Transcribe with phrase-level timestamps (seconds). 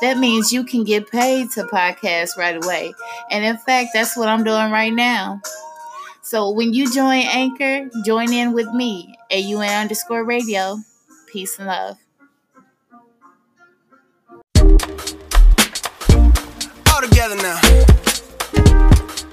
[0.00, 2.92] That means you can get paid to podcast right away.
[3.30, 5.40] And in fact, that's what I'm doing right now.
[6.22, 10.78] So when you join Anchor, join in with me, AUN underscore radio.
[11.32, 11.98] Peace and love.
[16.92, 17.60] All together now.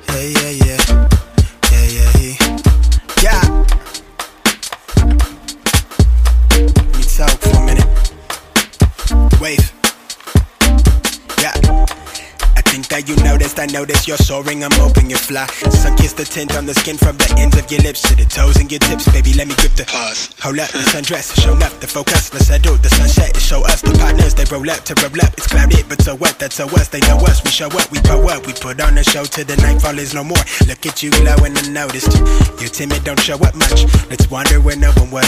[0.10, 1.08] Yeah, yeah, yeah.
[1.72, 2.36] Yeah, yeah, yeah.
[3.22, 3.42] Yeah.
[6.56, 7.90] Let me talk for a minute.
[9.40, 9.79] Wave.
[12.70, 15.48] Think that you noticed, I noticed you're soaring, I'm hoping you fly.
[15.74, 18.26] Sun kiss the tint on the skin from the ends of your lips to the
[18.30, 19.10] toes and your tips.
[19.10, 20.30] Baby, let me grip the pause.
[20.46, 22.78] Hold up, the sundress, show up, the focus, let's settle.
[22.78, 25.34] The sunset is show us, the partners, they roll up to roll up.
[25.34, 26.38] It's clouded, but so what?
[26.38, 27.44] That's so us, they know us.
[27.44, 30.14] We show up, we grow up, we put on a show till the nightfall is
[30.14, 30.44] no more.
[30.70, 32.14] Look at you glowing unnoticed.
[32.62, 33.90] You're timid, don't show up much.
[34.14, 35.26] Let's wander where no one was.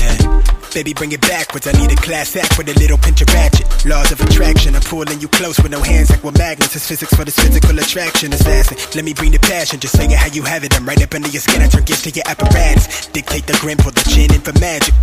[0.00, 0.53] Yeah.
[0.74, 1.68] Baby, bring it backwards.
[1.68, 3.86] I need a class act with a little pinch of ratchet.
[3.86, 6.74] Laws of attraction, I'm pulling you close with no hands like with magnets.
[6.74, 8.78] It's physics for this physical attraction It's assassin.
[8.96, 10.74] Let me bring the passion, just say it how you have it.
[10.74, 13.06] I'm right up under your skin, I turn gifts to your apparatus.
[13.06, 14.94] Dictate the grin, pull the chin in for magic.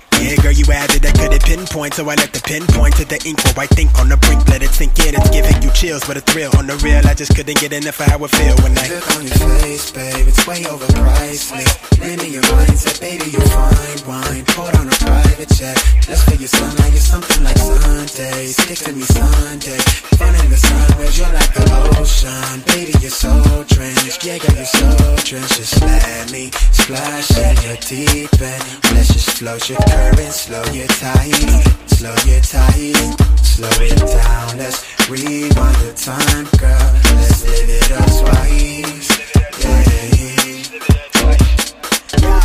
[0.18, 3.38] Yeah, girl, you added I couldn't pinpoint, so I let the pinpoint to the ink
[3.44, 4.46] while I think on the brink.
[4.48, 6.50] Let it sink in, it's giving you chills, but a thrill.
[6.58, 9.06] On the real, I just couldn't get enough of how it feel when I look
[9.14, 10.26] on your face, babe.
[10.26, 11.54] It's way overpriced.
[12.00, 13.30] Lend me your mindset, baby.
[13.30, 14.44] You'll find wine.
[14.54, 15.78] Put on a private jet.
[16.08, 16.92] Let's feel your sunlight.
[16.92, 18.46] You're something like Sunday.
[18.46, 19.78] Stick to me Sunday.
[20.18, 21.64] Fun in the sun, where you're like the
[21.98, 22.62] ocean.
[22.66, 23.32] Baby, you're so
[23.70, 24.24] drenched.
[24.26, 24.88] Yeah, girl, you're so
[25.22, 25.62] drenched.
[25.62, 28.64] Just let me splash in your deep end.
[28.92, 29.78] Let's just float your
[30.10, 34.58] current, slow your tide, slow your tide, slow it down.
[34.58, 36.92] Let's rewind the time, girl.
[37.16, 39.64] Let's live it up twice.
[39.64, 39.88] Yeah.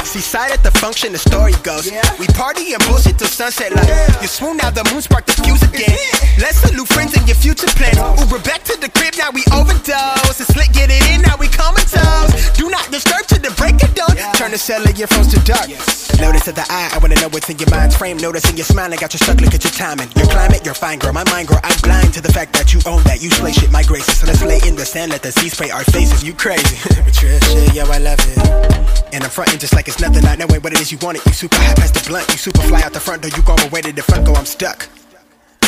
[0.04, 1.90] See, side at the function, the story goes.
[1.90, 2.02] Yeah.
[2.20, 4.22] We party and bullshit till sunset, like Yeah.
[4.22, 5.96] you swoon now, the moon spark the fuse again.
[6.38, 7.98] Let's salute friends and your future plans.
[8.20, 10.40] Uber back to the crib, now we overdose.
[10.42, 12.52] It's lit, get it in, now we comatose.
[12.58, 14.16] Do not disturb to the break of dawn.
[14.36, 15.70] Turn the cellular phones to dark.
[16.20, 18.18] Notice of the eye, I wanna know what's in your mind's frame.
[18.18, 20.10] Noticing your smile, I got you stuck, look at your timing.
[20.16, 21.14] Your climate, you're fine, girl.
[21.14, 23.22] My mind, girl, I'm blind to the fact that you own that.
[23.24, 24.20] You slay shit, my graces.
[24.20, 26.24] So let's lay in the sand, let the sea spray our faces.
[26.24, 26.76] You crazy.
[27.08, 28.38] Patricia, yo, I love it.
[29.14, 31.26] And I'm just like it's nothing, not knowing what it is you want it.
[31.26, 33.56] You super high past the blunt, you super fly out the front door, you go
[33.68, 34.90] away to the front, go, I'm stuck.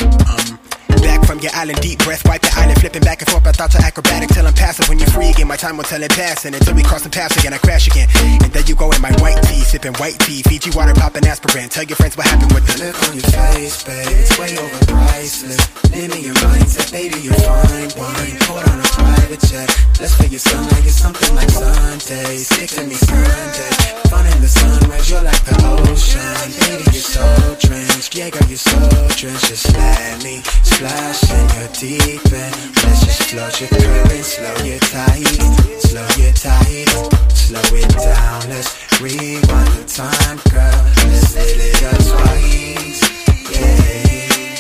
[0.02, 0.60] Um,
[1.06, 3.46] back from your island, deep breath, wipe the island, flipping back and forth.
[3.46, 4.90] My thoughts are acrobatic till I'm passive.
[4.90, 7.38] When you're free again, my time will tell it passing until we cross the paths
[7.38, 7.54] again.
[7.54, 8.10] I crash again,
[8.42, 11.70] and then you go in my white tea, sipping white tea, Fiji water, popping aspirin.
[11.70, 14.18] Tell your friends what happened with the Look on your face, babe.
[14.18, 15.94] It's way overpriced.
[15.94, 17.22] Lend me your mindset, baby.
[17.22, 18.36] You'll find wine.
[18.50, 19.70] Put on a private jet.
[20.02, 20.86] Let's feel your sunlight.
[20.86, 22.38] It's something like Sunday.
[22.38, 23.74] Stick to me Sunday.
[24.10, 25.56] Fun in the sun, where you're like the
[25.86, 26.48] ocean.
[26.66, 27.26] Baby, you're so
[27.62, 28.16] drenched.
[28.16, 28.80] Yeah, girl, you're so
[29.16, 29.48] drenched.
[29.48, 32.56] Just let me splash in your deep end.
[32.84, 35.26] Let's just float your current, slow your tide,
[35.82, 36.90] slow your tide,
[37.34, 38.50] slow it down.
[38.50, 40.82] Let's rewind the time, girl.
[41.12, 43.02] Let's live it up twice.
[43.52, 44.55] Yeah.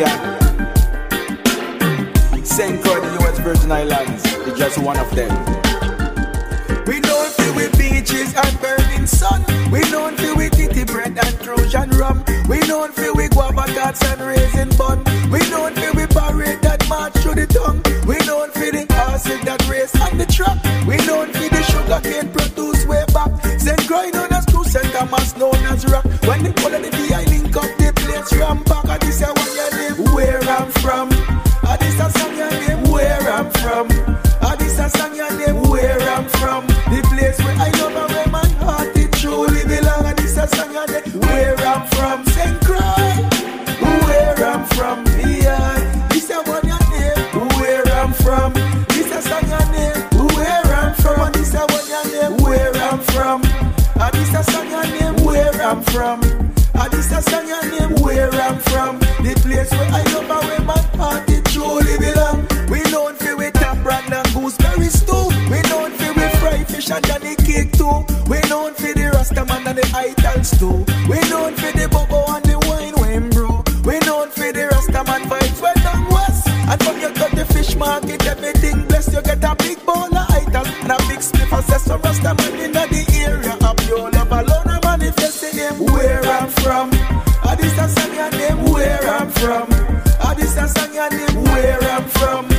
[0.00, 0.40] Caribbean.
[2.44, 2.82] St.
[2.82, 5.30] Croix, the US Virgin Islands, is just one of them.
[6.86, 9.44] We know feel with beaches and burning sun.
[9.70, 12.24] We know feel with titty bread and Cruzan rum.
[12.48, 14.99] We know feel with guava tarts and raisin bun.
[58.02, 58.98] Where I'm from.
[59.22, 62.46] The place where I love and where my party truly belong.
[62.68, 65.28] We known for we top brand and gooseberry stew.
[65.50, 68.04] We known for we fry fish and Johnny cake too.
[68.28, 70.84] We known for the Rasta man and the idols too.
[71.08, 71.88] We known for the
[87.98, 89.68] I this a song your name where I'm from.
[90.56, 92.49] A song your name where I'm from.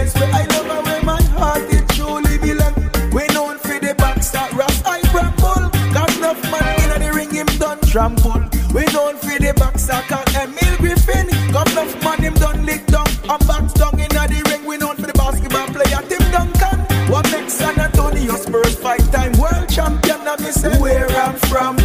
[0.00, 2.72] Place where I love and where my heart it truly belong.
[3.12, 5.68] We known for the box that Ross I bramble.
[5.92, 8.40] Cause enough man in the ring him done trample.
[8.72, 11.28] We known for the boxer called Emile Griffith.
[11.52, 14.64] Got enough man him done lick down and box down in the ring.
[14.64, 16.80] We known for the basketball player Tim Duncan.
[17.12, 20.24] What makes San Antonio Spurs five time world champion?
[20.40, 21.76] Me say where I'm from.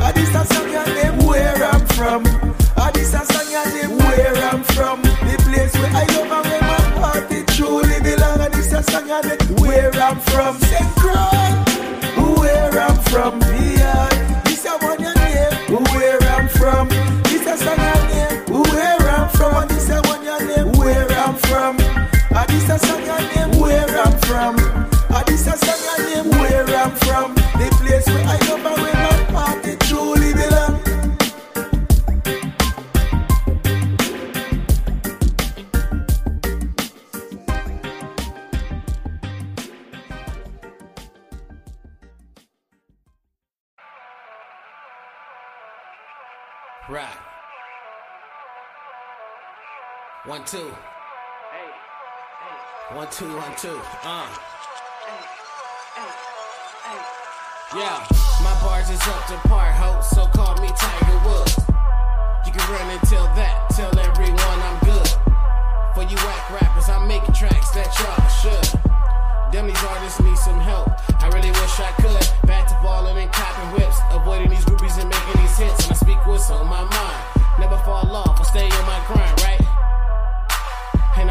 [0.00, 2.24] I this a song your name where I'm from.
[2.80, 5.04] I this a song your name where I'm from.
[10.00, 10.58] I'm from.
[10.96, 11.64] Cry
[12.38, 13.40] where I'm from.
[13.40, 16.88] Yeah, this a one your name where I'm from.
[17.24, 19.66] This a song your name where I'm from.
[19.68, 21.76] This a one your name where I'm from.
[22.30, 24.77] Ah, this a song your name where I'm from.
[53.18, 53.74] Two, one, two.
[54.06, 54.30] Uh.
[57.74, 58.06] Yeah,
[58.46, 61.58] my bars is up to par, ho, so call me Tiger Woods.
[62.46, 65.10] You can run and tell that, tell everyone I'm good.
[65.98, 68.70] For you whack rappers, I'm making tracks that y'all should.
[69.50, 70.86] Them these artists need some help.
[71.18, 72.46] I really wish I could.
[72.46, 75.90] Back to balling and copping whips, avoiding these groupies and making these hits.
[75.90, 77.22] And I speak what's on my mind.
[77.58, 79.77] Never fall off, I stay on my grind, right?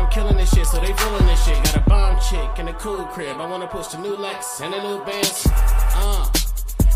[0.07, 1.62] I'm killing this shit, so they feeling this shit.
[1.65, 3.42] Got a bomb chick in a cool crib.
[3.42, 5.45] I wanna push the new Lex and the new Benz.
[5.51, 6.31] Uh,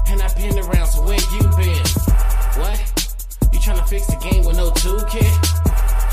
[0.07, 1.83] and I been around, so where you been?
[2.55, 2.79] What?
[3.51, 5.27] You tryna fix the game with no toolkit?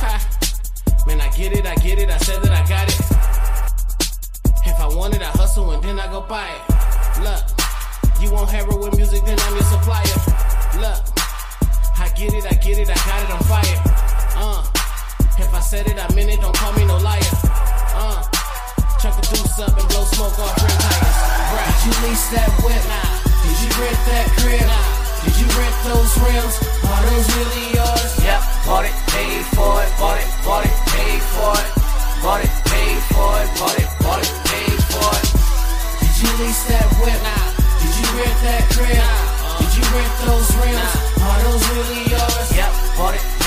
[0.02, 1.04] Ha!
[1.06, 2.10] Man, I get it, I get it.
[2.10, 2.98] I said that I got it.
[4.66, 7.22] If I want it, I hustle and then I go buy it.
[7.22, 7.44] Look,
[8.20, 10.18] you want heroin music, then I'm your supplier.
[10.82, 10.98] Look,
[11.96, 13.82] I get it, I get it, I got it on fire.
[14.34, 14.67] Uh,
[15.40, 17.22] if I said it, I meant it, don't call me no liar.
[17.94, 18.22] Uh,
[18.98, 21.18] chuck a deuce up and blow smoke off rim tires.
[21.54, 21.68] Right.
[21.68, 22.82] Did you lease that whip?
[22.90, 23.06] Nah.
[23.46, 24.66] Did you rent that crib?
[24.66, 24.88] Nah.
[25.22, 26.54] Did you rent those rims?
[26.90, 28.10] Are those really yours?
[28.18, 31.70] Yep, bought it, paid for it, bought it, bought it, paid for it.
[32.18, 35.28] Bought it, paid for it, bought it, bought it, paid for it.
[36.02, 37.20] Did you lease that whip?
[37.22, 37.46] Nah.
[37.78, 38.90] Did you rent that crib?
[38.90, 39.62] Nah.
[39.62, 40.82] Did you rent those rims?
[40.82, 41.30] Nah.
[41.30, 42.48] Are those really yours?
[42.58, 43.37] Yep, bought it,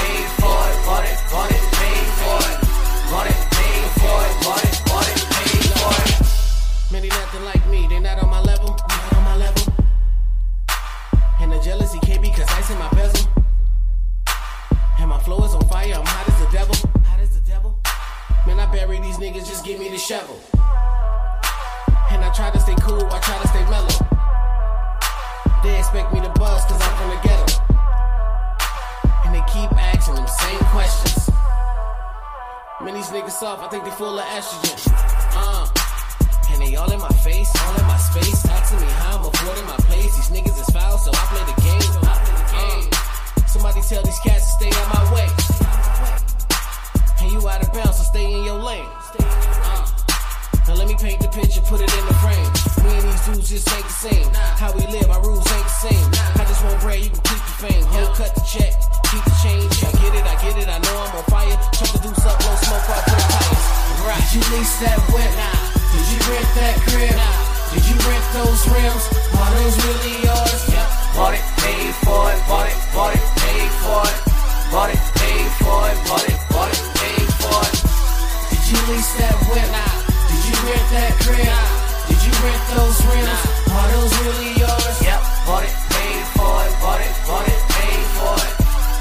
[82.75, 83.41] those rims?
[83.71, 84.95] Are those really yours?
[85.01, 85.21] Yep.
[85.47, 88.55] Bought it, paid for it, bought it, bought it, paid for it.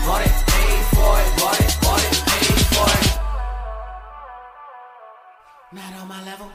[0.07, 3.09] Bought it, paid for it, bought it, bought it, paid for it.
[5.73, 6.50] Not on my level.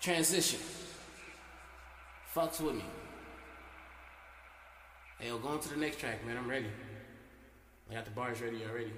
[0.00, 0.60] Transition.
[2.34, 2.84] Fucks with me.
[5.18, 6.36] Hey, yo, go on to the next track, man.
[6.36, 6.70] I'm ready.
[7.90, 8.92] I got the bars ready already.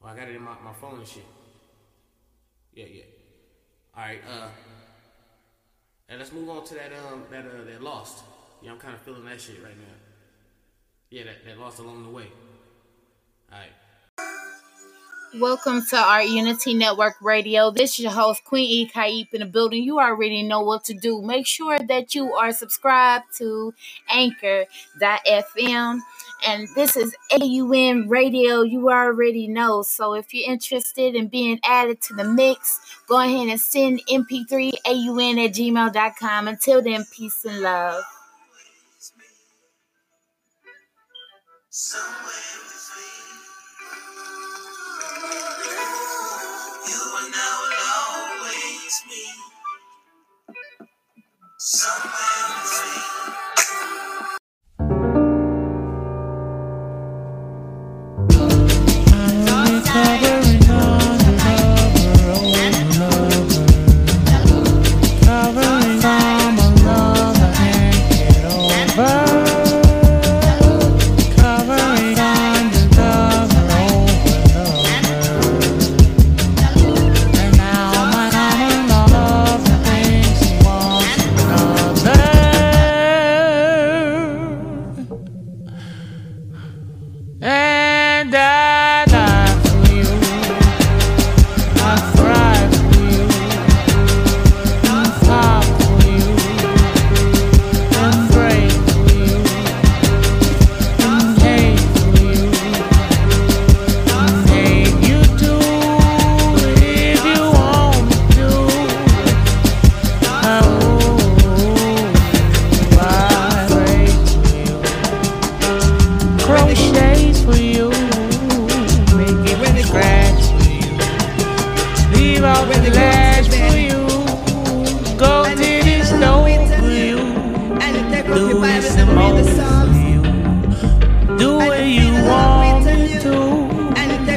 [0.00, 1.24] Well, I got it in my, my phone and shit.
[2.74, 3.02] Yeah, yeah.
[3.96, 4.48] Alright, uh.
[6.08, 8.24] And let's move on to that um that uh that lost.
[8.62, 9.94] Yeah, I'm kinda feeling that shit right now.
[11.10, 12.28] Yeah, that, that lost along the way.
[13.52, 13.70] Alright.
[15.40, 17.70] Welcome to Art Unity Network Radio.
[17.70, 18.88] This is your host, Queen E.
[18.88, 19.82] Kaip in the building.
[19.84, 21.22] You already know what to do.
[21.22, 23.74] Make sure that you are subscribed to
[24.10, 26.00] Anchor.fm.
[26.44, 28.62] And this is AUN Radio.
[28.62, 29.82] You already know.
[29.82, 34.72] So if you're interested in being added to the mix, go ahead and send MP3
[34.84, 36.48] AUN at gmail.com.
[36.48, 38.02] Until then, peace and love.
[51.58, 52.35] Somewhere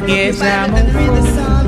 [0.09, 1.58] yes I'm a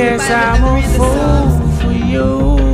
[0.00, 2.69] Guess I'm a fool for you.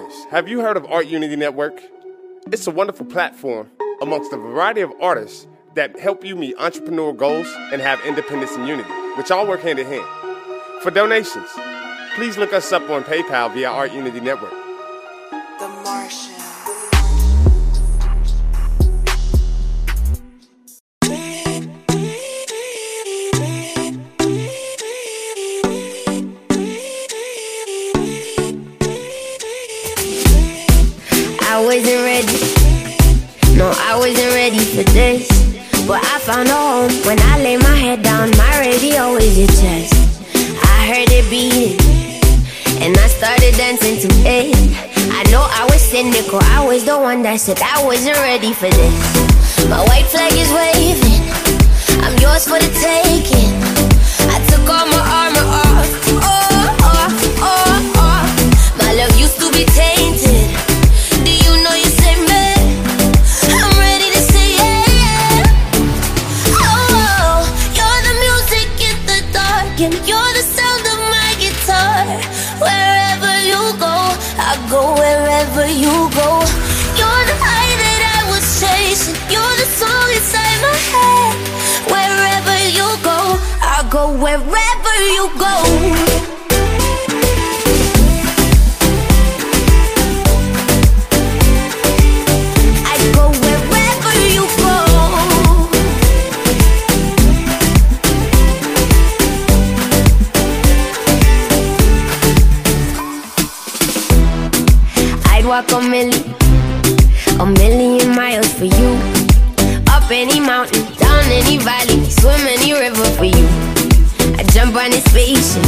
[0.00, 0.24] artists.
[0.30, 1.82] Have you heard of Art Unity Network?
[2.50, 7.46] It's a wonderful platform amongst a variety of artists that help you meet entrepreneurial goals
[7.72, 10.06] and have independence and unity, which all work hand in hand.
[10.82, 11.48] For donations,
[12.14, 14.54] please look us up on PayPal via Art Unity Network.
[36.12, 38.30] I found a home when I lay my head down.
[38.36, 39.94] My radio is your chest.
[40.58, 41.78] I heard it beating,
[42.82, 44.50] and I started dancing to it.
[45.14, 46.40] I know I was cynical.
[46.42, 48.98] I was the one that said I wasn't ready for this.
[49.70, 51.22] My white flag is waving.
[52.02, 53.54] I'm yours for the taking.
[54.34, 55.90] I took all my armor off.
[56.10, 57.06] Oh, oh,
[57.38, 58.26] oh, oh.
[58.82, 60.39] My love used to be tainted.
[85.20, 86.09] you go.
[114.80, 115.62] on his spaceship.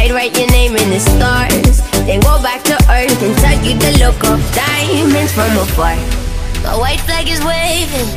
[0.00, 3.76] I'd write your name in the stars, then go back to Earth and tell you
[3.76, 5.96] the look of diamonds from afar.
[6.64, 8.08] My white flag is waving,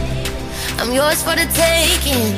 [0.80, 2.32] I'm yours for the taking.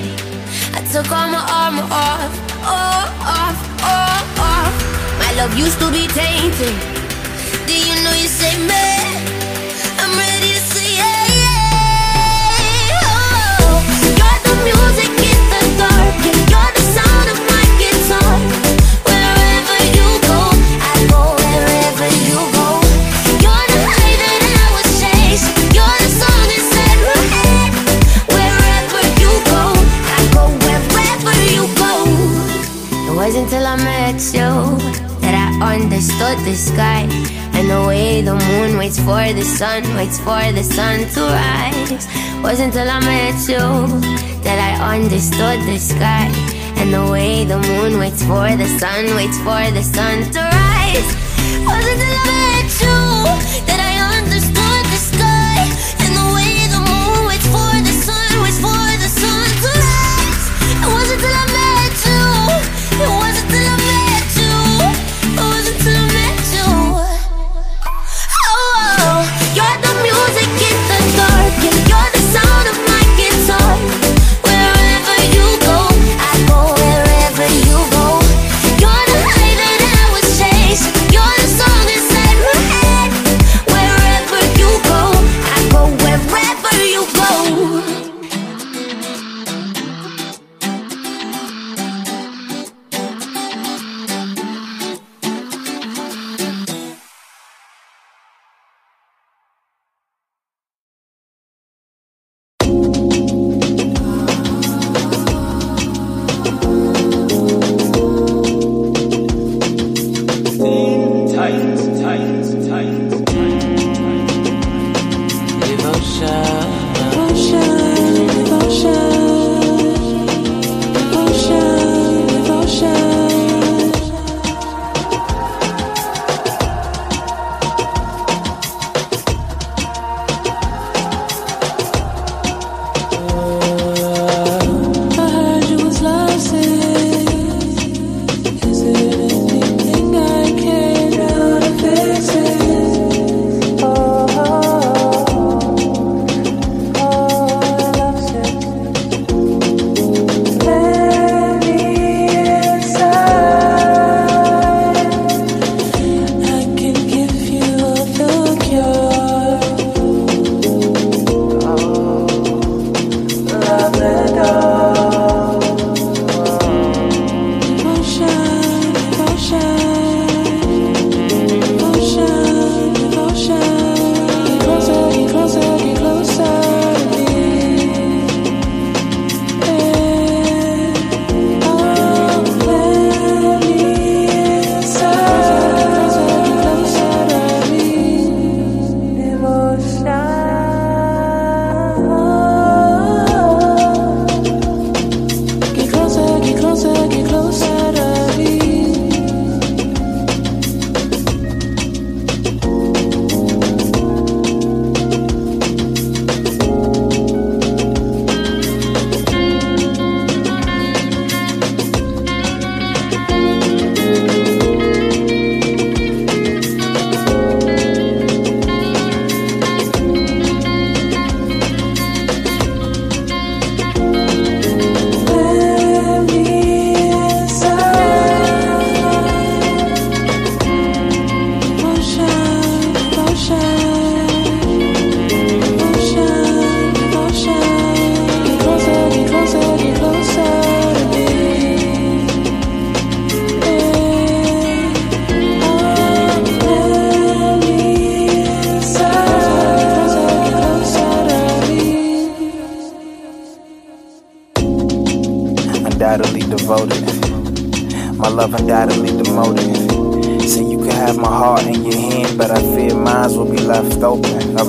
[0.74, 2.34] I took all my armor off,
[2.66, 4.74] oh, off, off, off, off.
[5.22, 6.74] My love used to be tainted.
[7.70, 9.37] Do you know you saved me?
[34.18, 34.50] it's you
[35.22, 37.06] that I understood the sky
[37.54, 42.08] and the way the moon waits for the sun, waits for the sun to rise.
[42.42, 43.62] Wasn't till I met you
[44.42, 46.34] that I understood the sky
[46.82, 51.10] and the way the moon waits for the sun, waits for the sun to rise.
[51.70, 52.47] Wasn't till I met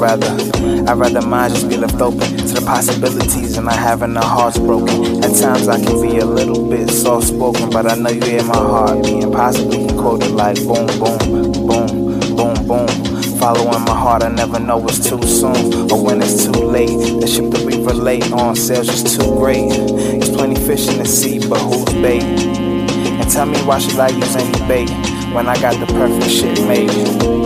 [0.09, 4.25] rather, I'd rather mine just be left open to the possibilities and not having our
[4.25, 5.23] hearts broken.
[5.23, 8.45] At times I can be a little bit soft spoken, but I know you hear
[8.45, 12.89] my heart being Possibly can it like boom, boom, boom, boom, boom.
[13.39, 17.21] Following my heart, I never know it's too soon or when it's too late.
[17.21, 19.69] The ship that we relate on sails just too great.
[19.69, 22.23] There's plenty fish in the sea, but who's bait?
[22.23, 24.91] And tell me why should I use any bait
[25.35, 27.38] when I got the perfect shit made?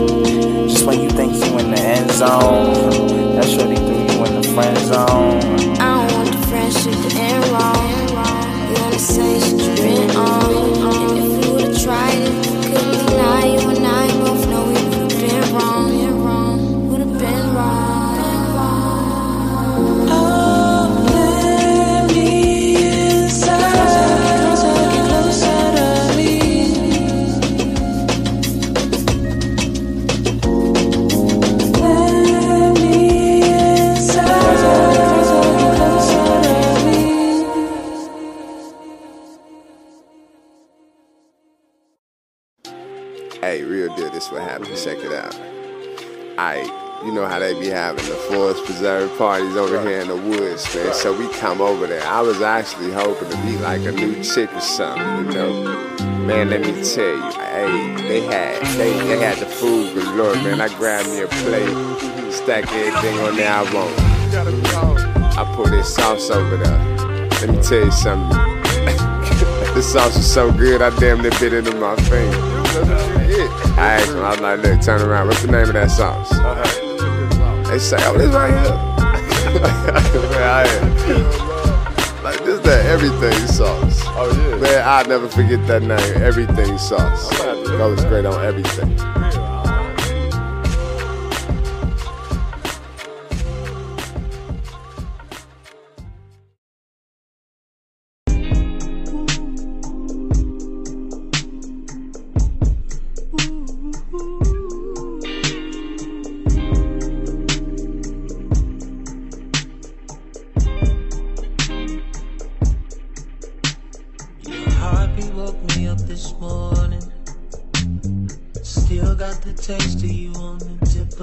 [0.72, 2.72] Just when you think you in the end zone,
[3.36, 5.76] That's that shorty threw you in the friend zone.
[5.78, 8.08] I don't want the friendship to end wrong.
[8.70, 9.91] You wanna say
[52.32, 55.64] was actually hoping to be like a new chick or something, you know.
[56.24, 60.58] Man, let me tell you, hey, they had they, they had the food galore, man.
[60.58, 65.36] I grabbed me a plate, stack everything on there I want.
[65.36, 67.28] I put this sauce over there.
[67.28, 68.38] Let me tell you something.
[69.74, 72.38] this sauce was so good, I damn near bit into my finger.
[73.78, 75.28] I asked him, I was like, look, turn around.
[75.28, 76.32] What's the name of that sauce?
[76.32, 77.70] Uh-huh.
[77.70, 78.92] They say, oh, this right here.
[80.30, 81.51] Man, I-
[82.64, 84.02] that everything sauce.
[84.06, 84.56] Oh, yeah.
[84.56, 87.28] Man, I'll never forget that name, everything sauce.
[87.30, 89.11] That was great on everything.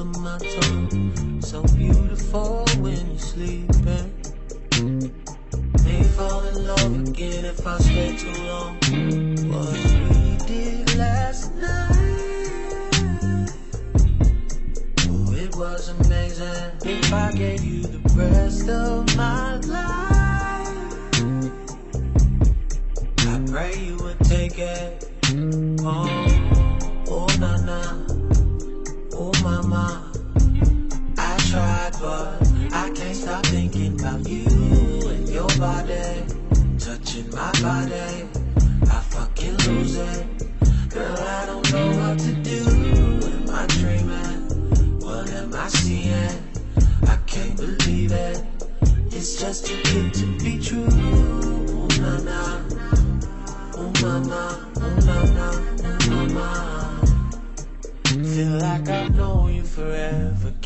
[0.04, 0.59] The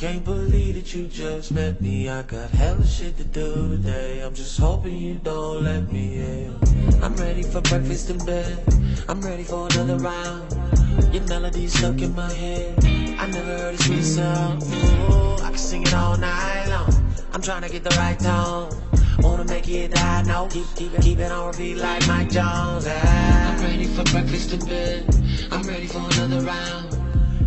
[0.03, 2.09] Can't believe that you just met me.
[2.09, 4.19] I got hella shit to do today.
[4.19, 6.59] I'm just hoping you don't let me in.
[7.01, 8.61] I'm ready for breakfast in bed.
[9.07, 10.51] I'm ready for another round.
[11.13, 12.83] Your melody's stuck in my head.
[13.17, 14.63] I never heard a sweet sound.
[14.63, 17.15] Ooh, I can sing it all night long.
[17.31, 18.75] I'm trying to get the right tone.
[19.19, 22.87] Wanna make it high no Keep, keep, keep it on repeat like Mike Jones.
[22.89, 23.55] Ah.
[23.55, 25.15] I'm ready for breakfast in bed.
[25.49, 26.91] I'm ready for another round.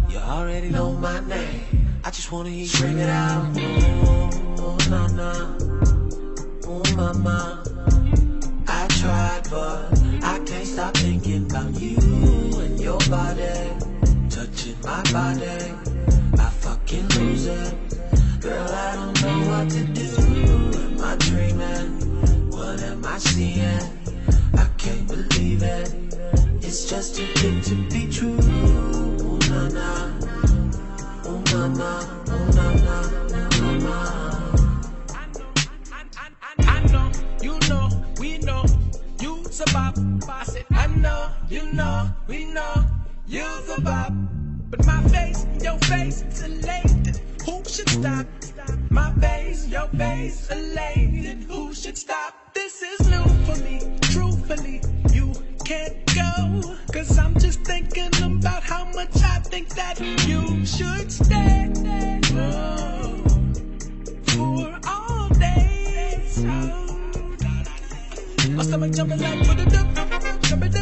[0.09, 1.76] You already know my name.
[2.07, 3.53] I just wanna hear you scream it out.
[3.57, 5.59] Oh, oh, na na.
[6.65, 7.65] Oh, mama.
[8.69, 9.91] I tried, but
[10.23, 11.97] I can't stop thinking about you
[12.61, 13.51] and your body.
[14.31, 15.75] Touching my body.
[16.39, 17.75] I fucking lose it.
[18.41, 20.07] Girl, I don't know what to do.
[20.79, 22.51] Am I dreaming?
[22.53, 23.83] What am I seeing?
[24.57, 25.93] I can't believe it.
[26.63, 28.39] It's just too good to be true.
[28.39, 30.36] Oh, na na.
[31.57, 32.77] I said,
[36.61, 37.89] I know, you know,
[38.21, 38.65] we know,
[39.21, 39.95] you survive.
[40.73, 42.85] I know, you know, we know
[43.27, 44.13] you survive
[44.71, 47.21] But my face, your face, elated.
[47.47, 48.27] Who should stop?
[48.91, 51.45] My face, your face, elated.
[51.45, 52.35] Who should stop?
[52.55, 54.83] This is new for me, truthfully.
[55.15, 55.33] You
[55.65, 58.63] can't go, cause I'm just thinking about
[59.57, 61.73] think that you should stay.
[64.33, 66.45] For all days.
[68.51, 69.45] My stomach jumping like
[70.43, 70.77] jumping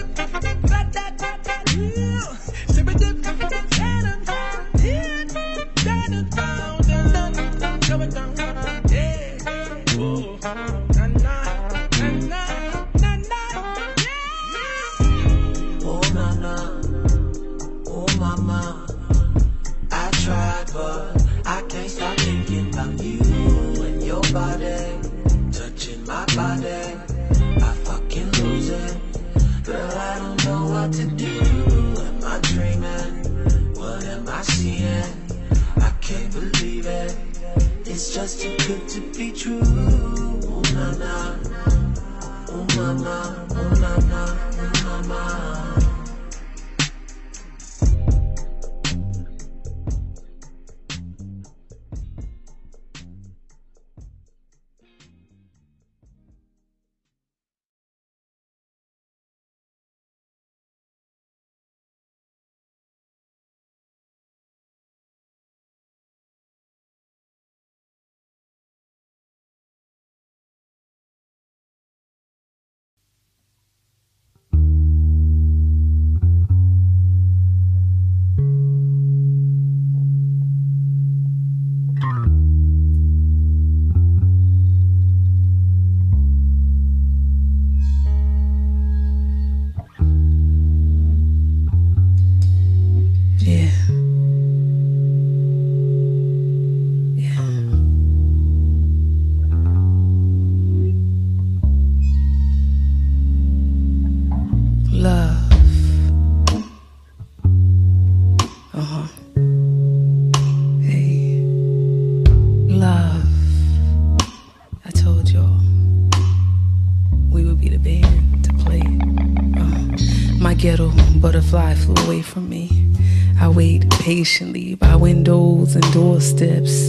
[124.24, 126.88] patiently by windows and doorsteps.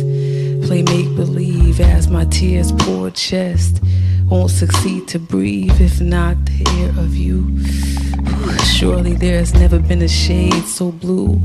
[0.66, 3.82] Play make believe as my tears pour chest.
[4.30, 7.60] Won't succeed to breathe if not the air of you.
[8.78, 11.42] Surely there's never been a shade so blue,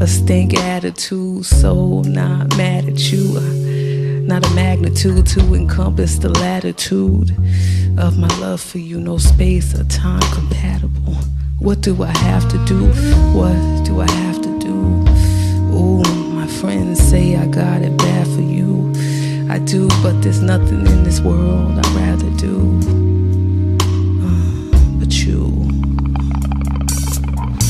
[0.00, 3.36] a stink attitude so not mad at you.
[3.36, 7.32] Uh, not a magnitude to encompass the latitude
[7.98, 9.00] of my love for you.
[9.00, 11.16] No space or time compatible.
[11.58, 12.86] What do I have to do?
[13.36, 15.11] What do I have to do?
[15.82, 18.92] My friends say I got it bad for you.
[19.50, 22.78] I do, but there's nothing in this world I'd rather do.
[24.22, 25.46] Uh, but you.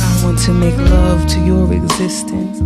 [0.01, 2.59] I want to make love to your existence,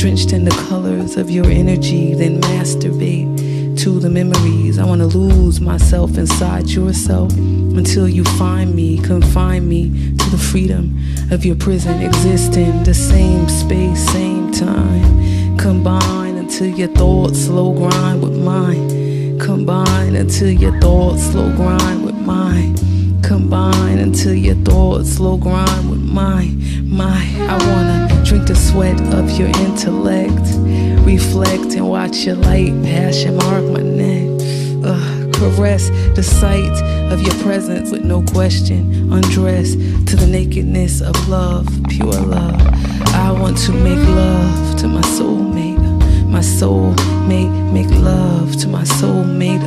[0.00, 4.78] drenched in the colors of your energy, then masturbate to the memories.
[4.78, 10.38] I want to lose myself inside yourself until you find me, confine me to the
[10.38, 10.98] freedom
[11.30, 15.56] of your prison, existing the same space, same time.
[15.56, 19.38] Combine until your thoughts slow grind with mine.
[19.38, 22.76] Combine until your thoughts slow grind with mine.
[23.22, 26.60] Combine until your thoughts slow grind with mine.
[26.86, 30.46] My, I wanna drink the sweat of your intellect,
[31.06, 34.28] reflect and watch your light passion mark my neck.
[34.84, 36.76] Ugh, caress the sight
[37.10, 39.10] of your presence with no question.
[39.10, 39.72] Undress
[40.08, 42.99] to the nakedness of love, pure love.
[43.20, 45.78] I want to make love to my soulmate.
[46.26, 49.60] My soulmate, make love to my soulmate.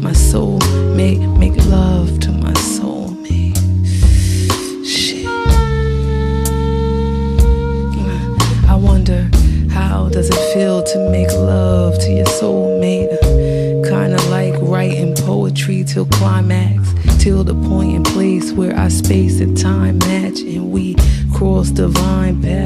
[0.00, 3.56] My soulmate, make love to my soulmate.
[4.86, 5.26] Shit.
[8.68, 9.28] I wonder
[9.70, 13.10] how does it feel to make love to your soulmate?
[13.82, 19.58] Kinda like writing poetry till climax, till the point and place where our space and
[19.58, 20.94] time match and we
[21.34, 22.61] cross divine paths.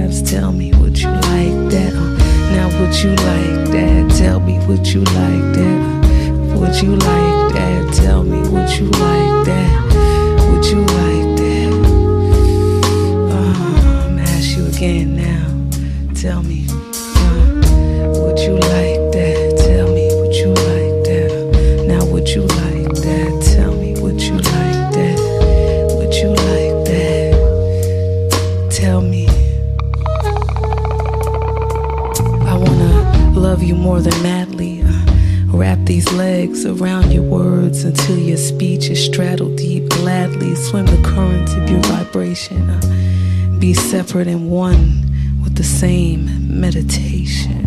[2.97, 4.15] Would you like that?
[4.17, 6.57] Tell me, would you like that?
[6.57, 7.93] Would you like that?
[7.93, 10.49] Tell me, would you like that?
[10.51, 11.06] Would you like
[43.87, 45.05] separate and one
[45.45, 47.66] with the same meditation.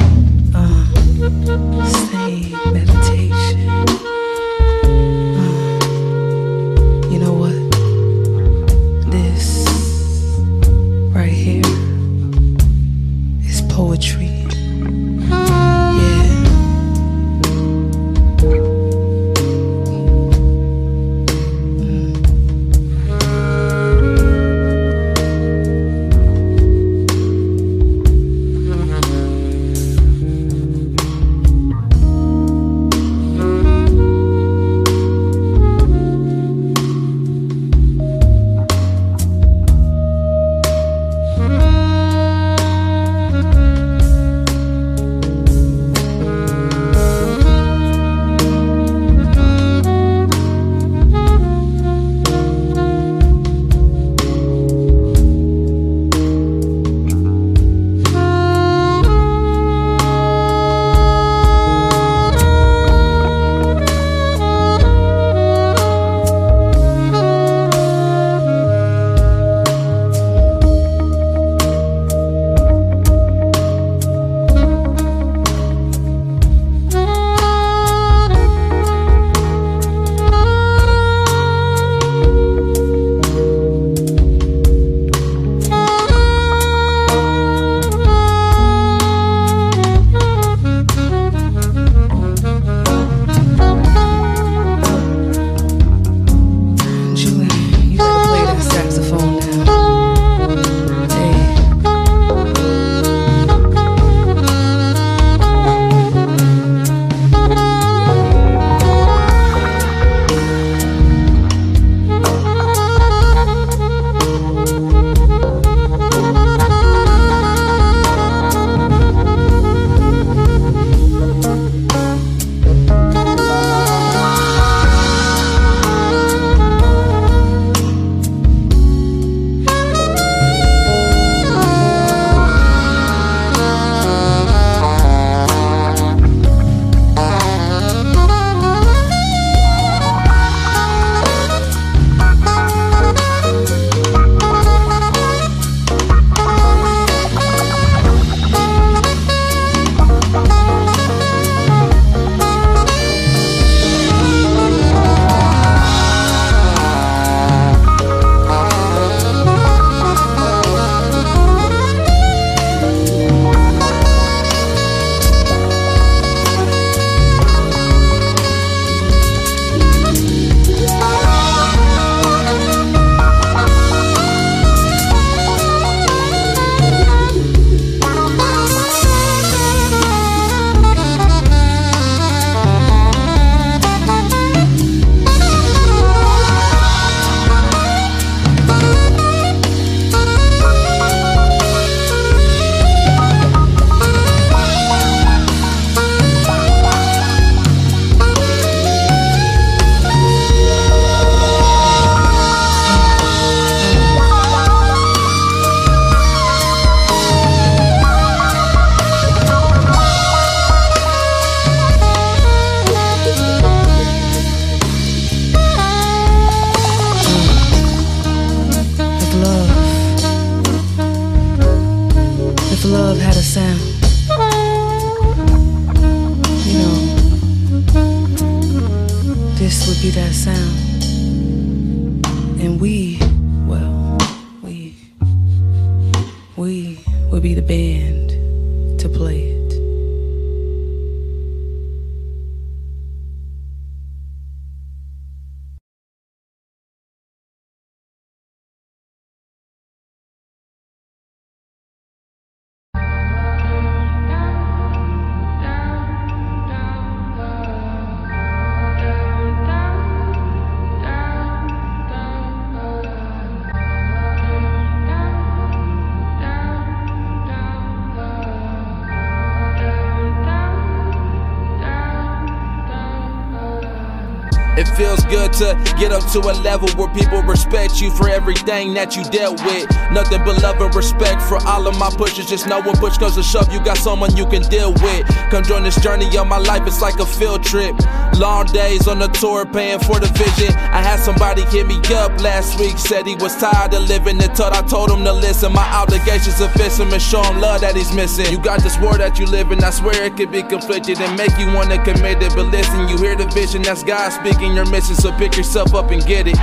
[274.99, 279.15] Feels good to get up to a level where people respect you for everything that
[279.15, 279.87] you dealt with.
[280.11, 282.47] Nothing but love and respect for all of my pushes.
[282.47, 285.25] Just know when push comes to shove, you got someone you can deal with.
[285.51, 287.95] Come join this journey of my life, it's like a field trip.
[288.35, 290.75] Long days on the tour, paying for the vision.
[290.75, 294.37] I had somebody hit me up last week, said he was tired of living.
[294.39, 295.71] Thought I told him to listen.
[295.71, 298.51] My obligations to fix him and show him love that he's missing.
[298.51, 301.37] You got this world that you live in, I swear it could be conflicted and
[301.37, 302.51] make you wanna commit it.
[302.55, 306.11] But listen, you hear the vision, that's God speaking, you're missing, so pick yourself up
[306.11, 306.57] and get it.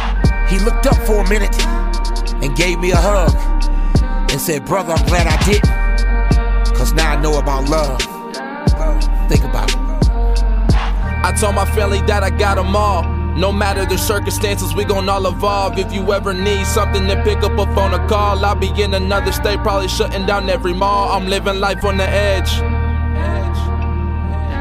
[0.48, 1.54] He looked up for a minute
[2.42, 3.34] and gave me a hug
[4.30, 5.62] and said, Brother, I'm glad I did.
[6.76, 8.00] Cause now I know about love.
[9.28, 9.86] Think about it.
[11.24, 13.02] I told my family that I got them all.
[13.36, 15.78] No matter the circumstances, we gon' all evolve.
[15.78, 18.94] If you ever need something to pick up a phone or call, I'll be in
[18.94, 21.10] another state, probably shutting down every mall.
[21.10, 22.50] I'm living life on the edge.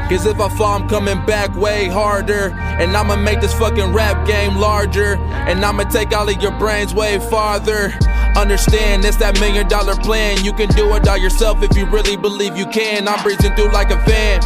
[0.08, 2.50] Cause if I fall, I'm coming back way harder.
[2.78, 5.16] And I'ma make this fucking rap game larger.
[5.16, 7.92] And I'ma take all of your brains way farther.
[8.36, 10.44] Understand, it's that million dollar plan.
[10.44, 13.08] You can do it all yourself if you really believe you can.
[13.08, 14.42] I'm breezing through like a fan.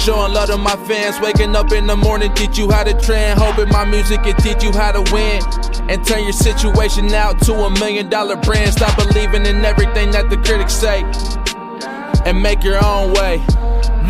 [0.00, 3.38] Showing love to my fans, waking up in the morning, teach you how to trend.
[3.38, 5.42] Hoping my music can teach you how to win.
[5.88, 8.72] And turn your situation out to a million dollar brand.
[8.72, 11.04] Stop believing in everything that the critics say.
[12.24, 13.44] And make your own way.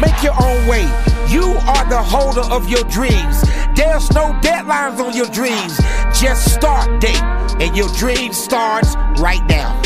[0.01, 0.85] Make your own way.
[1.29, 3.43] You are the holder of your dreams.
[3.75, 5.77] There's no deadlines on your dreams.
[6.19, 7.23] Just start date,
[7.61, 9.81] and your dream starts right now.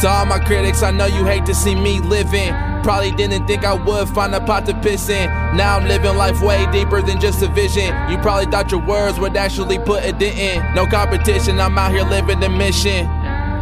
[0.00, 2.54] To all my critics, I know you hate to see me living.
[2.82, 5.28] Probably didn't think I would find a pot to piss in.
[5.56, 7.94] Now I'm living life way deeper than just a vision.
[8.10, 10.74] You probably thought your words would actually put a dent in.
[10.74, 13.06] No competition, I'm out here living the mission.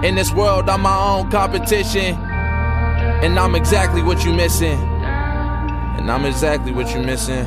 [0.05, 2.17] In this world, I'm my own competition.
[3.23, 4.79] And I'm exactly what you missing.
[5.99, 7.47] And I'm exactly what you missing.